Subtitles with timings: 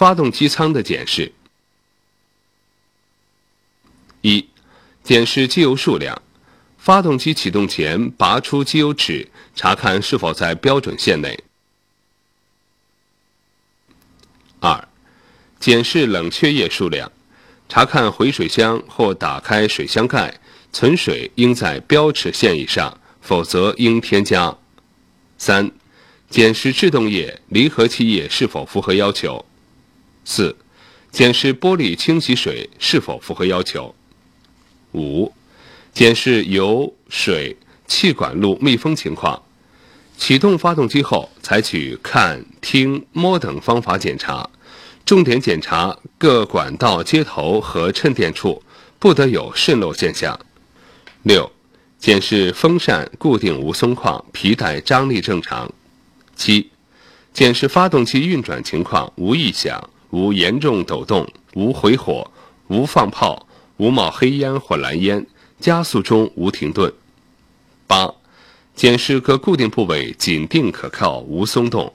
[0.00, 1.30] 发动机舱的检视：
[4.22, 4.48] 一、
[5.04, 6.22] 检视机油数量。
[6.78, 11.38] 发动机启动前，拔出机油尺，查看是否在标准线内。
[14.60, 14.88] 二、
[15.58, 17.12] 检视冷却液数量，
[17.68, 20.40] 查看回水箱或打开水箱盖，
[20.72, 24.56] 存水应在标尺线以上，否则应添加。
[25.36, 25.70] 三、
[26.30, 29.44] 检视制动液、离合器液是否符合要求。
[30.24, 30.56] 四、
[31.10, 33.94] 检视玻璃清洗水是否符合要求。
[34.92, 35.32] 五。
[35.92, 37.56] 检视油、水、
[37.88, 39.42] 气管路密封情况。
[40.16, 44.48] 启动发动机后，采取看、听、摸等方法检查，
[45.04, 48.62] 重点检查各管道接头和衬垫处，
[49.00, 50.38] 不得有渗漏现象。
[51.24, 51.50] 六、
[51.98, 55.72] 检视风扇固定无松旷，皮带张力正常。
[56.36, 56.70] 七、
[57.34, 62.30] 检视发动机运转情况无异响，无严重抖动，无回火，
[62.68, 63.46] 无放炮，
[63.78, 65.26] 无冒黑烟或蓝烟。
[65.58, 66.92] 加速中无停顿。
[67.86, 68.10] 八、
[68.74, 71.92] 检视各固定部位紧定可靠，无松动。